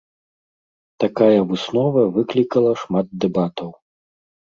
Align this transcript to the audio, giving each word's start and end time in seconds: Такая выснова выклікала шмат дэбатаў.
Такая 1.03 1.39
выснова 1.51 2.01
выклікала 2.15 2.71
шмат 2.85 3.07
дэбатаў. 3.25 3.69